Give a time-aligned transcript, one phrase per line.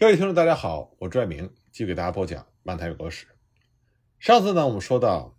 [0.00, 3.26] 各位听众，大家好，我朱爱明继续给大家播讲《漫谈有国史》。
[4.18, 5.36] 上次呢，我们说到，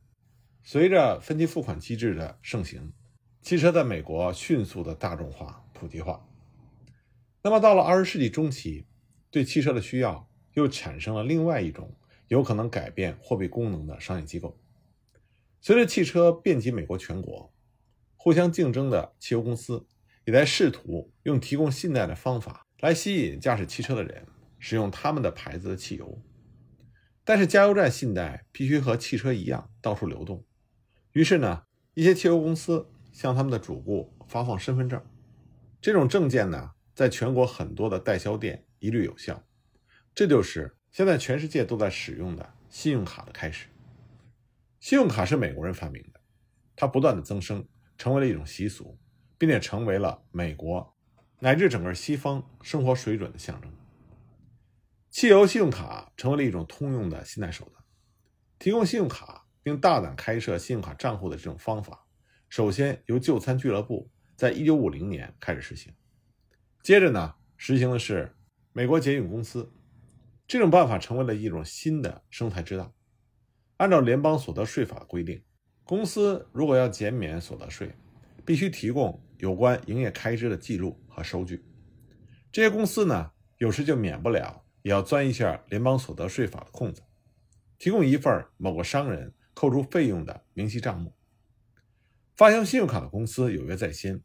[0.62, 2.94] 随着分期付款机制的盛行，
[3.42, 6.24] 汽车在美国迅速的大众化、普及化。
[7.42, 8.86] 那么到了二十世纪中期，
[9.32, 11.98] 对汽车的需要又产生了另外一种
[12.28, 14.56] 有可能改变货币功能的商业机构。
[15.60, 17.52] 随着汽车遍及美国全国，
[18.16, 19.88] 互相竞争的汽油公司
[20.26, 24.28] 也在试图用提供信贷的方法来吸引驾驶汽车的人。
[24.62, 26.22] 使用他们的牌子的汽油，
[27.26, 30.46] 但是加油站信贷必须和汽车一样到处流动。
[31.14, 31.64] 于是呢，
[31.96, 35.04] 一些汽油公司向他们的主顾发放身份证，
[35.82, 39.44] 这种证件呢，在全国很多的代销店一律有效。
[40.14, 43.68] 这就是现在全世界都在使用的信用卡的开始。
[44.80, 46.22] 信用卡是美国人发明的，
[46.76, 49.00] 它不断的增生，成为了一种习俗，
[49.40, 50.96] 并且成为了美国
[51.40, 53.72] 乃至整个西方生活水准的象征。
[55.12, 57.84] 汽油信用卡成为了一种通用的信贷手段。
[58.58, 62.06] 提供信用卡并大胆开设信用卡账户的这种方法，
[62.48, 65.94] 首先由就餐俱乐部在一九五零年开始实行，
[66.82, 68.34] 接着呢，实行的是
[68.72, 69.70] 美国捷运公司。
[70.48, 72.94] 这种办法成为了一种新的生财之道。
[73.78, 75.44] 按照联邦所得税法的规定，
[75.84, 77.94] 公司如果要减免所得税，
[78.46, 81.66] 必须提供有关营业开支的记录和收据。
[82.52, 84.61] 这些公司呢，有时就免不了。
[84.84, 87.04] 也要钻一下联邦所得税法的空子，
[87.78, 91.14] 提供一份某个商人扣除费用的明细账目。
[92.36, 94.24] 发行信用卡的公司有约在先，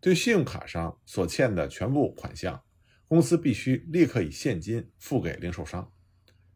[0.00, 2.62] 对信用卡上所欠的全部款项，
[3.08, 5.92] 公司必须立刻以现金付给零售商，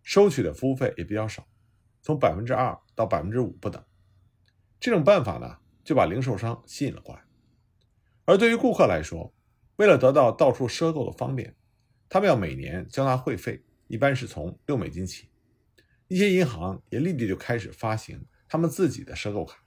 [0.03, 1.49] 收取的服务费也比较少，
[2.03, 3.83] 从百分之二到百分之五不等。
[4.79, 7.25] 这种办法呢，就把零售商吸引了过来。
[8.27, 9.35] 而对于顾客来说，
[9.77, 11.57] 为了得到到处赊购的方便。
[12.09, 15.29] 他们要每年交纳会费，一般是从六美金起。
[16.07, 19.65] 一些银行也立即就开始发行他们自己的赊购卡。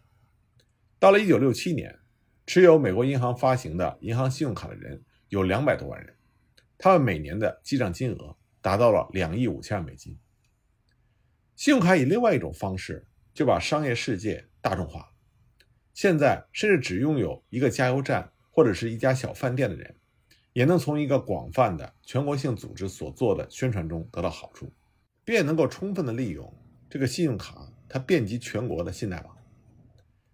[1.00, 2.00] 到了1967年，
[2.46, 6.16] 持有美国银行发行的银行信用卡的人有两百多万人，
[6.78, 10.18] 他们每年的记账金额达到了两亿五千万美金。
[11.56, 15.12] 信用卡以另外一种方式就把商业世界大众化。
[15.94, 19.96] 现在，甚至只拥有一个加油站或者是一家小饭店的人。
[20.58, 24.68] 也能从一个广泛的全国性组织所做的宣传中得到好处，
[25.24, 26.52] 并也能够充分的利用
[26.90, 29.38] 这个信用卡它遍及全国的信贷网。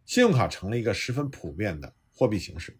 [0.06, 2.74] 信用卡成了一个十分普遍的货币形式，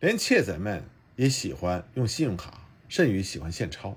[0.00, 0.82] 连窃贼们
[1.14, 3.96] 也喜欢用信用卡，甚于喜欢现钞，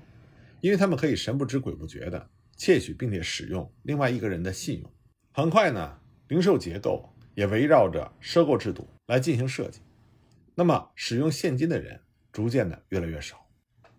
[0.60, 4.88] 因为他们可以神不知鬼不觉地窃取并且使用另外一个人的信用。
[5.32, 5.98] 很快呢，
[6.28, 9.80] 零售结构也围绕着赊购制度来进行设计，
[10.54, 12.00] 那么使用现金的人。
[12.32, 13.46] 逐渐的越来越少，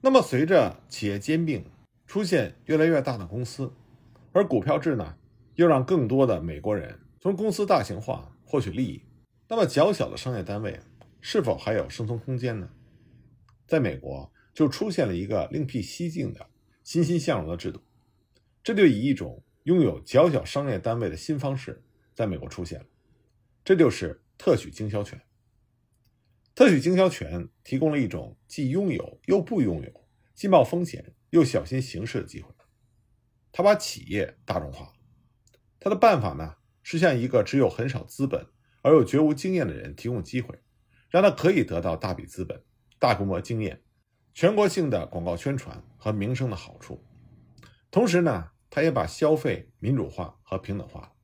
[0.01, 1.63] 那么随着企业兼并，
[2.07, 3.71] 出现越来越大的公司，
[4.31, 5.15] 而股票制呢，
[5.55, 9.03] 又让更多的美国人从公司大型化获取利益，
[9.47, 10.79] 那么较小的商业单位
[11.21, 12.67] 是否还有生存空间呢？
[13.67, 16.45] 在美国就出现了一个另辟蹊径的
[16.83, 17.79] 欣欣向荣的制度，
[18.63, 21.83] 这就以一种拥有较小商业单位的新方式
[22.15, 22.85] 在美国出现了，
[23.63, 25.21] 这就是特许经销权。
[26.55, 32.53] 特许经销权提供了一种既拥有又不拥有、既冒风险又小心行事的机会。
[33.51, 34.93] 他把企业大众化。
[35.79, 38.47] 他的办法呢，是向一个只有很少资本
[38.83, 40.59] 而又绝无经验的人提供机会，
[41.09, 42.63] 让他可以得到大笔资本、
[42.99, 43.81] 大规模经验、
[44.33, 47.03] 全国性的广告宣传和名声的好处。
[47.89, 51.15] 同时呢，他也把消费民主化和平等化。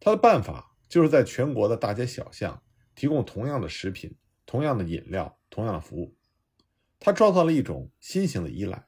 [0.00, 2.62] 他的办法就是在全国的大街小巷
[2.94, 4.16] 提供同样的食品。
[4.48, 6.16] 同样的饮料，同样的服务，
[6.98, 8.86] 他创造了一种新型的依赖，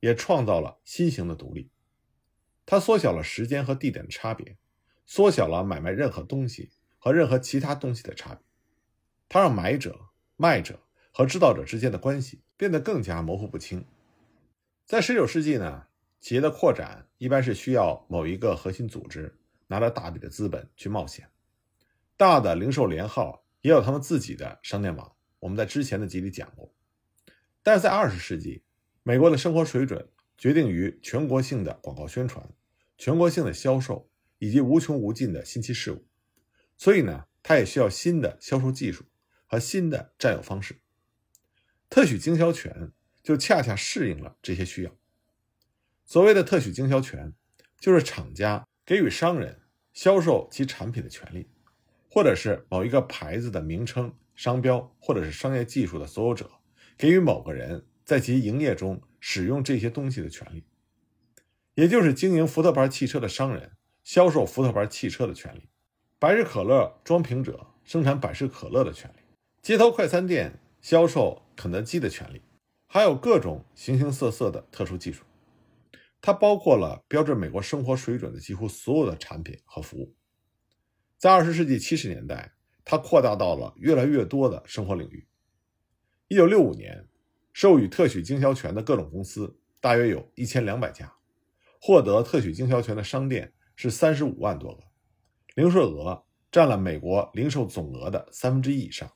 [0.00, 1.70] 也创造了新型的独立。
[2.64, 4.56] 他缩小了时间和地点的差别，
[5.04, 8.42] 缩小了买卖任何东西和任何其他东西的差别。
[9.28, 10.00] 他让买者、
[10.36, 10.80] 卖者
[11.12, 13.84] 和制造者之间的关系变得更加模糊不清。
[14.86, 15.88] 在19世纪呢，
[16.20, 21.28] 企业的扩展一般是需要某一个核心组织拿着大笔的资本去冒险，
[22.16, 23.41] 大的零售连号。
[23.62, 26.74] 也有他们自己的商店网，我们在之前的集里讲过。
[27.62, 28.64] 但是在二十世纪，
[29.02, 32.44] 美国的生活水准决定于全国性的广告宣传、
[32.98, 36.04] 全国性的销售以及无穷无尽的新奇事物，
[36.76, 39.04] 所以呢，它也需要新的销售技术
[39.46, 40.80] 和新的占有方式。
[41.88, 42.90] 特许经销权
[43.22, 44.96] 就恰恰适应了这些需要。
[46.04, 47.32] 所谓的特许经销权，
[47.78, 49.62] 就是厂家给予商人
[49.92, 51.48] 销售其产品的权利。
[52.14, 56.50] 或者是某一个牌子的名称、商标，或者是商业技术的所有者，
[56.98, 60.62] 给予某个人在其营业中使用这些东西的权利，
[61.74, 63.72] 也就是经营福特牌汽车的商人
[64.04, 65.70] 销售福特牌汽车的权利，
[66.18, 69.22] 百事可乐装瓶者生产百事可乐的权利，
[69.62, 72.42] 街头快餐店销售肯德基的权利，
[72.88, 75.24] 还有各种形形色色的特殊技术。
[76.20, 80.14] 它包括了标志美国生活水准的几乎所有的产品和服务。
[81.22, 82.52] 在二十世纪七十年代，
[82.84, 85.24] 它扩大到了越来越多的生活领域。
[86.26, 87.06] 一九六五年，
[87.52, 91.14] 授予特许经销权的各种公司大约有一千两百家，
[91.80, 94.82] 获得特许经销权的商店是三十五万多个，
[95.54, 99.08] 零售额占了美国零售总额的三分之一以上。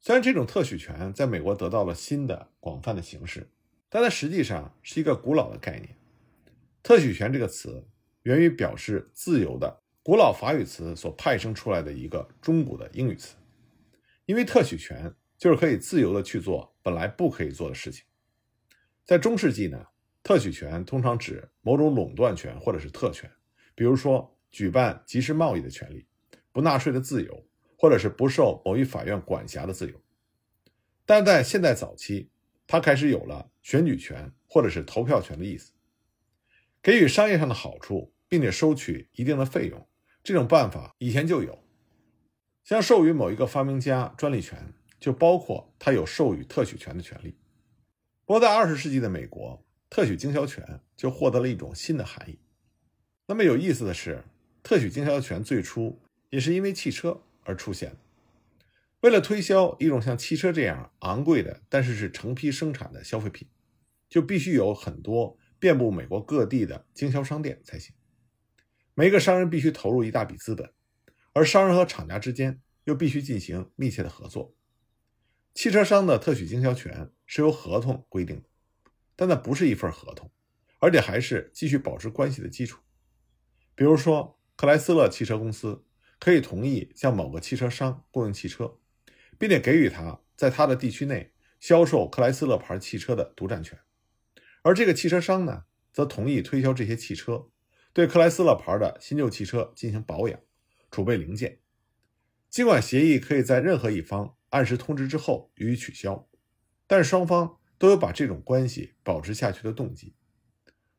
[0.00, 3.48] 虽然这种特许权在美国得到了新的广泛的形式。
[3.88, 5.96] 但它实际上是一个古老的概念。
[6.82, 7.86] 特许权这个词
[8.24, 13.36] 源于表示自由的古老法语词所派生出来的一个中古的英语词，
[14.24, 18.06] 因为特许权就是可以自由的去做本来不可以做的事情。
[19.04, 19.86] 在中世纪呢，
[20.22, 23.30] 特许权通常指某种垄断权或者是特权，
[23.74, 26.06] 比如说举办即时贸易的权利、
[26.52, 27.46] 不纳税的自由，
[27.76, 30.02] 或者是不受某一法院管辖的自由。
[31.04, 32.30] 但在现代早期，
[32.66, 35.70] 它开始有了选举权或者是投票权的意思，
[36.80, 39.86] 给予商业上的好处，并且收取一定的费用，
[40.28, 41.58] 这种办法以前就有。
[42.62, 47.34] 像授予某一个发明家专利权，就包括他有授予特许权的权利。
[48.26, 52.38] 不过，在二十世纪的美国，特许经销权就获得了一种新的含义。
[53.26, 54.22] 那么有意思的是，
[54.62, 55.98] 特许经销权最初
[56.28, 57.96] 也是因为汽车而出现的。
[59.00, 63.48] 为了推销一种像汽车这样昂贵的，但是是成批生产的消费品，
[64.10, 67.94] 就必须有很多遍布美国各地的经销商店才行。
[68.98, 70.72] 每个商人必须投入一大笔资本，
[71.32, 74.56] 而商人和厂家之间又必须进行密切的合作。
[75.54, 78.48] 汽车商的特许经销权是由合同规定的，
[79.14, 80.32] 但那不是一份合同，
[80.80, 82.80] 而且还是继续保持关系的基础。
[83.76, 85.84] 比如说，克莱斯勒汽车公司
[86.18, 88.80] 可以同意向某个汽车商供应汽车。
[89.38, 93.78] 并且给予他在他的地区内销售克莱斯勒牌汽车的独占权，
[94.62, 97.48] 而这个汽车商呢，则同意推销这些汽车，
[97.98, 100.38] 对克莱斯勒牌的新旧汽车进行保养、
[100.88, 101.58] 储备零件。
[102.48, 106.28] 尽管协议可以在任何一方按时通知之后予以取消，
[106.86, 110.14] 但是双方都有把这种关系保持下去的动机。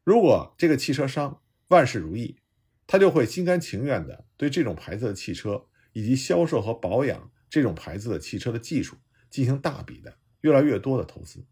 [0.04, 2.42] 如果这个汽车商万事如意，
[2.86, 7.32] 他就会心甘情愿地对这种牌子的汽车以及销售和保养。
[7.50, 8.98] 这种牌子的汽车的技术
[9.30, 11.48] 进行大笔的、越来越多的投资，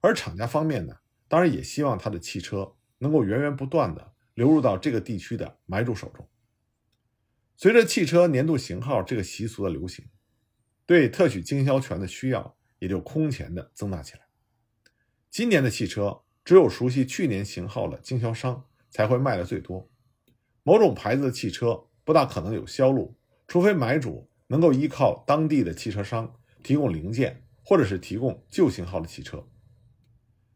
[0.00, 6.24] 而厂家方面呢，当然也希望他的汽车能够源源不断的流入到这个地区的买主手中。
[7.56, 10.04] 随着汽车年度型号这个习俗的流行，
[10.86, 14.20] 对特许经销权的需要也就空前的增大起来。
[15.28, 19.90] 今年的汽车只有熟悉去年型号的经销商才会卖的最多，
[20.62, 23.18] 某种牌子的汽车不大可能有销路，
[23.48, 24.30] 除非买主。
[24.50, 29.46] 能够依靠当地的汽车商提供零件，或者是提供旧型号的汽车。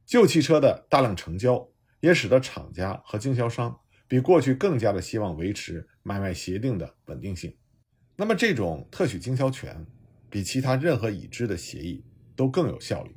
[0.06, 1.68] 旧汽车的大量成交，
[2.02, 7.56] 也使得厂家和经销商比过去更加的希望维持买卖协定的稳定性。
[8.16, 9.86] 那么，这种特许经销权
[10.28, 12.04] 比其他任何已知的协议
[12.36, 13.16] 都更有效率。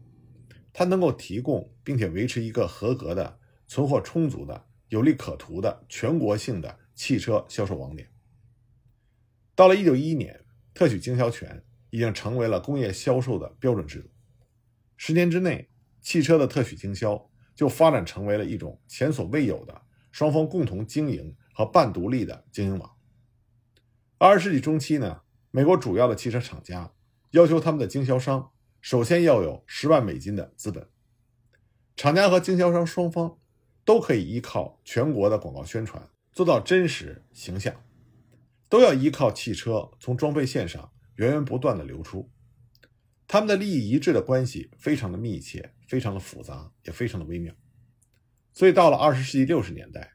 [0.71, 3.37] 它能够提供并且维持一个合格的、
[3.67, 8.09] 存货充足的、有利可图的全国性的汽车销售网点。
[9.53, 10.41] 到了一九一一年。
[10.77, 14.09] 特许经销权已经成为了工业销售的标准制度。
[14.97, 15.69] 十年之内，
[16.01, 19.81] 汽车的特许经销就发展成为了一种前所未有的
[20.11, 22.91] 双方共同经营和半独立的经营网。
[24.19, 26.91] 二十世纪中期呢，美国主要的汽车厂家
[27.31, 30.87] 要求他们的经销商首先要有十万美金的资本。
[31.95, 33.39] 厂家和经销商双方
[33.83, 37.73] 都可以依靠全国的广告宣传做到真实形象。
[38.67, 42.29] 都要依靠汽车从装配线上源源不断的流出，
[43.27, 47.53] 他们的利益一致的关系非常的密切，非常的复杂，也非常的微妙。
[48.53, 50.13] 所以到了二十世纪六十年代，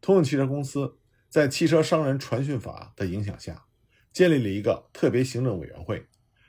[0.00, 0.98] 通用汽车公司
[1.28, 3.64] 在汽车商人传讯法的影响下，
[4.12, 6.06] 建立了一个特别行政委员会，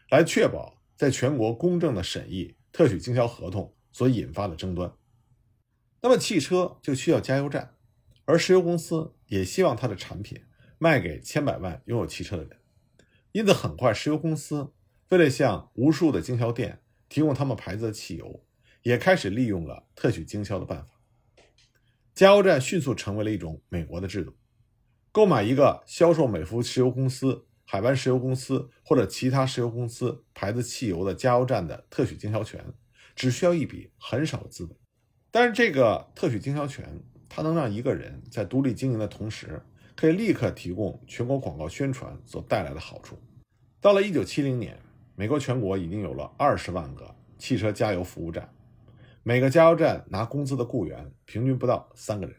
[0.10, 4.94] 来确保在全国公正的审议特许经销合同所引发的争端。
[6.02, 7.76] 那么汽车就需要加油站，
[8.26, 10.44] 而石油公司也希望它的产品。
[10.84, 12.58] 卖给千百万拥有汽车的人，
[13.34, 14.74] 因此很快，石油公司
[15.12, 18.46] 为了向无数的经销店提供他们牌子的汽油，
[18.82, 21.02] 也开始利用了特许经销的办法。
[22.16, 24.34] 加油站迅速成为了一种美国的制度。
[25.12, 32.64] 购买一个销售美孚石油公司、海湾石油公司或者其他石油公司牌子汽油的加油站的特许经销权，
[33.14, 34.78] 只需要一笔很少的资本。
[35.30, 39.62] 但是这个特许经销权，它能让一个人在独立经营的同时，
[39.94, 43.22] 可以立刻提供全国广告宣传所带来的好处。
[43.82, 44.80] 到了1970年，
[45.22, 48.52] 美国全国已经有了20万个汽车加油服务站，
[49.22, 52.36] 每个加油站拿工资的雇员平均不到三个人，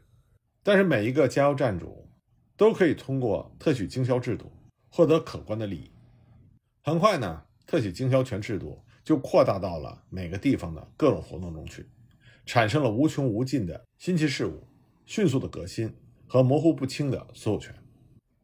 [0.64, 2.10] 但是每一个加油站主
[2.56, 4.50] 都可以通过特许经销制度
[4.90, 5.92] 获得可观的利益。
[6.82, 11.86] 很快呢，特许经销权制度就扩大到了每个地方的各种活动中去。
[12.44, 14.66] 产生了无穷无尽的新奇事物，
[15.06, 15.94] 迅速的革新
[16.26, 17.72] 和模糊不清的所有权。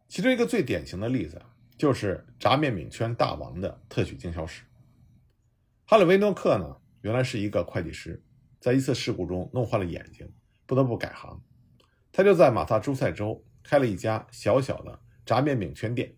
[0.06, 1.42] 其中一个最典型的例子
[1.78, 4.64] 就是炸面饼圈大王的特许经销史。
[5.86, 8.20] 哈里·维诺克呢，原来是一个会计师，
[8.58, 10.28] 在一次事故中弄坏了眼睛，
[10.66, 11.40] 不得不改行。
[12.10, 16.12] 他就在马萨诸塞州开了一家小小的炸面饼圈店。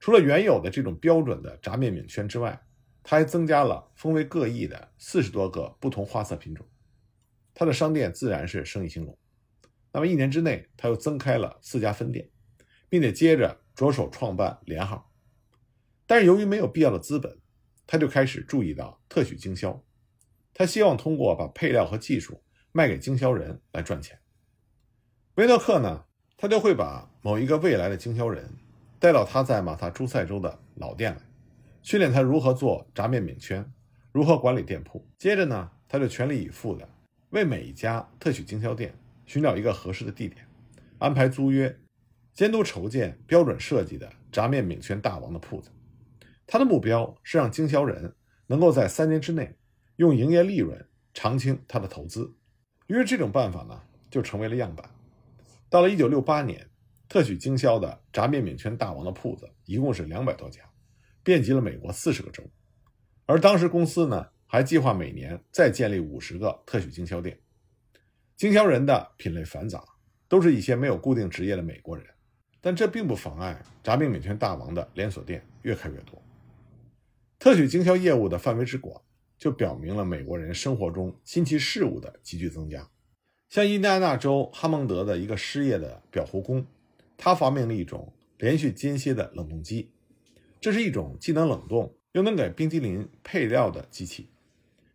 [0.00, 2.58] 除了原有的这种标准的炸面饼圈之外，
[3.02, 6.66] 他还增加了风味各异的四十多个不同花色品种。
[7.52, 9.16] 他的商店自然是生意兴隆。
[9.92, 12.28] 那么一年之内，他又增开了四家分店，
[12.88, 15.10] 并且接着着手创办连号。
[16.06, 17.38] 但是由于没有必要的资本，
[17.86, 19.82] 他就开始注意到特许经销。
[20.52, 24.18] 他希望通过把配料和技术卖给经销人来赚钱。
[25.34, 26.04] 维诺克呢，
[26.36, 28.48] 他就会把某一个未来的经销人
[29.00, 31.22] 带到他在马萨诸塞州的老店来，
[31.82, 33.68] 训练他如何做炸面饼圈，
[34.12, 35.04] 如何管理店铺。
[35.18, 36.88] 接着呢，他就全力以赴的。
[37.30, 40.46] 为每一家特许经销店寻找一个合适的地点，
[40.98, 41.76] 安排租约，
[42.34, 45.70] 监督筹建标准设计的炸面饼圈大王的铺子。
[46.46, 48.14] 他的目标是让经销人
[48.46, 49.56] 能够在三年之内
[49.96, 52.30] 用营业利润偿清他的投资。
[52.88, 54.90] 于是这种办法呢，就成为了样板。
[55.70, 56.68] 到了1968年，
[57.08, 60.60] 特许经销的炸面饼圈大王的铺子一共是两百多家，
[61.22, 62.42] 遍及了美国四十个州。
[63.24, 64.26] 而当时公司呢？
[64.46, 67.36] 还计划每年再建立五十个特许经销店，
[68.36, 69.82] 经销人的品类繁杂，
[70.28, 72.06] 都是一些没有固定职业的美国人，
[72.64, 76.18] 但这并不妨碍炸饼美圈大王的连锁店越开越多。
[77.38, 79.02] 特许经销业务的范围之广，
[79.36, 82.88] 就表明了美国人生活中新奇事物的急剧增加。
[83.50, 86.66] 像印第安纳州哈蒙德的一个失业的裱糊工，
[87.18, 89.92] 他发明了一种连续间歇的冷冻机，
[90.58, 94.30] 这是一种既能冷冻又能给冰激凌配料的机器。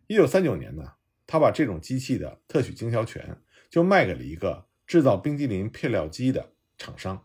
[0.08, 0.82] 一九三九年呢，
[1.24, 3.38] 他把这种机器的特许经销权
[3.70, 7.24] 就卖给了一个制造冰激凌配料机的厂商。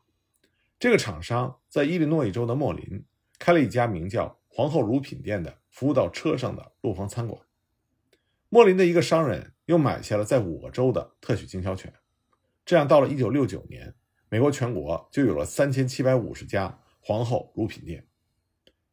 [0.85, 3.03] 这个厂商在伊利诺伊州的莫林
[3.39, 7.41] 开了一家名叫“皇后乳品店”的服务到车上的路旁餐馆。
[8.49, 11.91] 莫林的一个商人又买下了在五州的特许经销权。
[12.63, 13.95] 这样，到了一九六九年，
[14.29, 18.05] 美国全国就有了三千七百五十家皇后乳品店。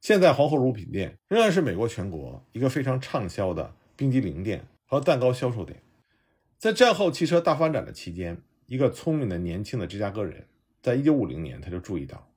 [0.00, 3.76] 现在，皇后乳品店仍然是美国全国一个非常畅销的。
[3.96, 5.82] 冰激凌店和蛋糕销售店，
[6.56, 10.46] 在战后汽车大发展的期间，一个聪明的年轻的芝加哥人，
[10.82, 12.28] 在一九五零年他就注意到，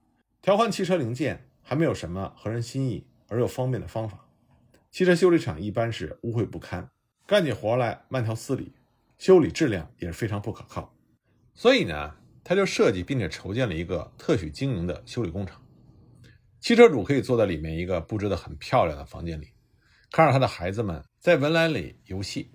[0.41, 4.27] 调换汽车零件还没有什么合人心意而又方便的方法。
[4.91, 6.89] 汽车修理厂一般是污秽不堪，
[7.25, 8.71] 干起活来慢条斯理，
[9.17, 10.95] 修理质量也是非常不可靠。
[11.53, 15.59] 所以呢，他就设计并且筹建了一个特许经营的修理工厂，
[16.59, 19.49] 汽车主可以坐在里面一个布置的很漂亮的房间里。
[20.11, 22.51] 看着他的孩子们在文莱里游戏，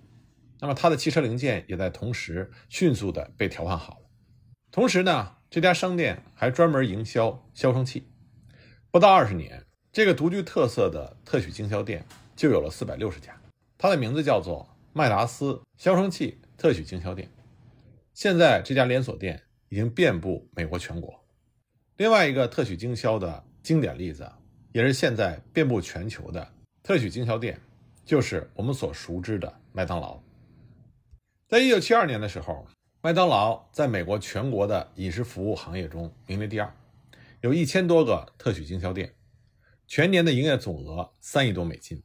[0.61, 4.09] 那么他的汽车零件也在同时迅速的被调换好了。
[4.71, 8.07] 同时呢，这家商店还专门营销消声器。
[8.89, 12.05] 不到二十年，这个独具特色的特许经销店
[12.37, 13.37] 就有了四百六十家。
[13.77, 17.29] 它的名字叫做麦达斯消声器特许经销店。
[18.13, 21.21] 现在这家连锁店已经遍布美国全国。
[21.97, 24.31] 另外一个特许经销的经典例子，
[24.71, 26.47] 也是现在遍布全球的。
[26.81, 27.59] 特许经销店
[28.05, 30.17] 就是我们所熟知的麦当劳。
[31.49, 32.65] 在一九七二年的时候，
[33.03, 36.71] 麦当劳在美国全国的饮食服务行业中名列第二，
[37.39, 39.15] 有一千多个特许经销店，
[39.87, 42.03] 全年的营业总额三亿多美金。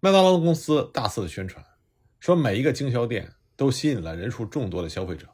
[0.00, 1.64] 麦当劳公司大肆的宣传，
[2.20, 5.30] 说每一个经销店都吸引了人数众多的消费者，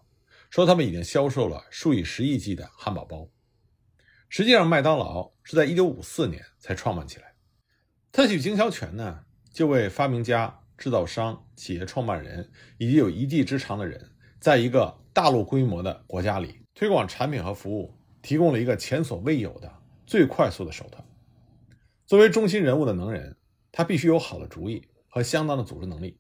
[0.49, 3.29] 说他们已经销售了数以十亿计的汉堡包。
[4.29, 7.35] 实际上，麦当劳是在一九五四年才创办起来。
[8.13, 14.12] 特许经销权呢，就为发明家、制造商、企业创办人以及有一技之长的人，
[14.43, 19.73] 在一个大陆规模的国家里推广产品和服务，提供了一个前所未有的
[20.05, 21.01] 最快速的手段。
[22.09, 23.37] 作为中心人物的能人，
[23.71, 26.19] 他必须有好的主意和相当的组织能力，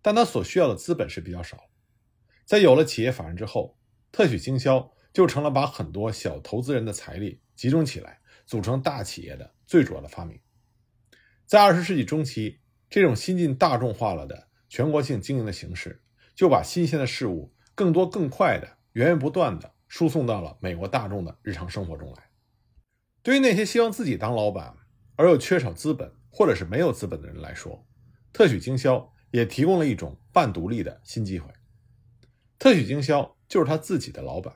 [0.00, 1.58] 但他所需要的资本是比较少。
[2.44, 3.76] 在有了企业法人之后，
[4.12, 10.38] 特许经销就成了把很多小投资人的财力集中起来，组成大企业的最主要的发明。
[11.44, 16.00] 在二十世纪中期，这种新进大众化了的全国性经营的形式，
[16.38, 22.30] 就把新鲜的事物更多、更快的、源源不断的输送到了美国大众的日常生活中来。
[23.24, 24.72] 对于那些希望自己当老板
[25.16, 27.84] 而又缺少资本或者是没有资本的人来说，
[28.32, 31.50] 特许经销也提供了一种半独立的新机会。
[32.56, 34.54] 特许经销就是他自己的老板，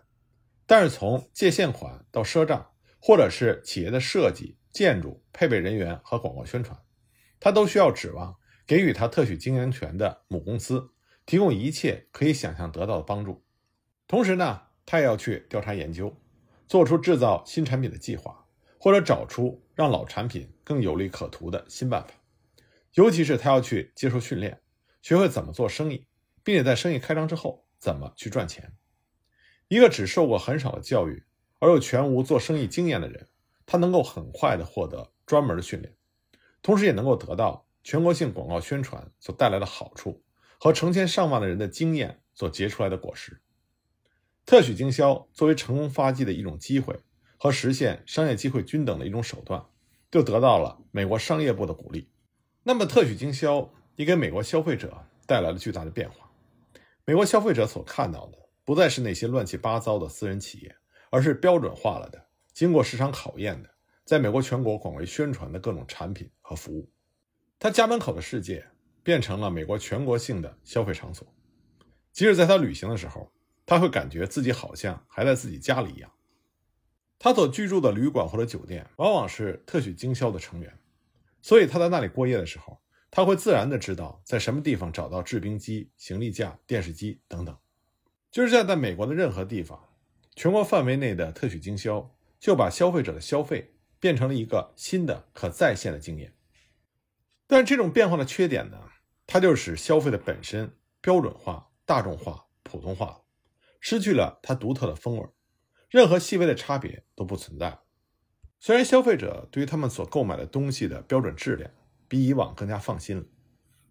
[0.67, 2.71] 但是从借现款到赊账，
[3.01, 6.81] 或者是企业的设计、建筑、配备人员和广告宣传，
[7.41, 10.92] 他都需要指望给予他特许经营权的母公司
[11.27, 13.43] 提供一切可以想象得到的帮助。
[14.07, 16.15] 同时呢，他也要去调查研究，
[16.69, 18.47] 做出制造新产品的计划，
[18.79, 22.13] 或者找出让老产品更有利可图的新办法。
[22.95, 24.61] 尤其是他要去接受训练，
[25.01, 26.07] 学会怎么做生意，
[26.43, 28.73] 并且在生意开张之后怎么去赚钱。
[29.69, 31.25] 一个只受过很少的教育
[31.59, 33.29] 而又全无做生意经验的人，
[33.65, 35.95] 他能够很快的获得专门的训练，
[36.61, 40.23] 同时也能够得到全国性广告宣传所带来的好处
[40.63, 43.41] 和成千上万的人的经验所结出来的果实。
[44.47, 47.01] 特许经销作为成功发迹的一种机会
[47.37, 49.67] 和实现商业机会均等的一种手段，
[50.09, 52.09] 就得到了美国商业部的鼓励。
[52.63, 56.31] 那么，特许经销也给美国消费者带来了巨大的变化。
[57.05, 60.77] 美国消费者所看到的不再是那些乱七八糟的私人企业，
[61.11, 63.71] 而是标准化了的、经过市场考验的，
[64.05, 66.89] 在美国全国广为宣传的各种产品和服务。
[67.59, 68.65] 他家门口的世界
[69.03, 71.27] 变成了美国全国性的消费场所。
[72.13, 73.33] 即使在他旅行的时候，
[73.65, 76.13] 他会感觉自己好像还在自己家里一样。
[77.19, 80.79] 他所居住的旅馆或者酒店，往往是特许经销的成员。
[81.41, 82.81] 所以他在那里过夜的时候，
[83.11, 87.57] 他会自然的知道在什么地方找到制冰机、行李架、电视机等等。
[88.31, 89.89] 就是在在美国的任何地方，
[90.35, 96.35] 全国范围内的特许经销就把消费者的消费变成了一个新的可再现的经验。
[97.47, 98.79] 但这种变化的缺点呢，
[99.27, 103.23] 它就使消费的本身标准化、大众化、普通化，
[103.81, 105.27] 失去了它独特的风味，
[105.89, 107.79] 任何细微的差别都不存在。
[108.61, 111.71] 虽然消费者对于他们所购买的东西的标准质量
[112.07, 113.25] 比以往更加放心了，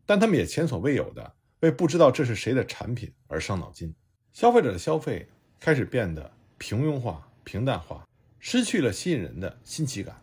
[0.06, 3.94] 但他们也前所未有的为不知道这是谁的产品而伤脑筋。
[4.32, 5.28] 消费者的消费
[5.60, 8.08] 开始变得平庸化、平淡化，
[8.40, 10.16] 失去了吸引人的新奇感。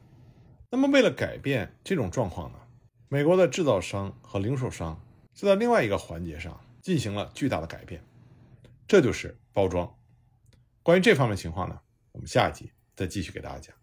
[0.70, 2.58] 那么，为了改变这种状况呢？
[3.10, 4.98] 美国的制造商和零售商
[5.38, 8.02] 就在另外一个环节上进行了巨大的改变，
[8.88, 9.96] 这就是包装。
[10.82, 13.77] 关于这方面情况呢，我们下一集再继续给大家讲。